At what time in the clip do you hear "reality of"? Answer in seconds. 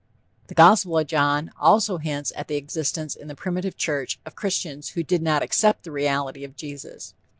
5.91-6.55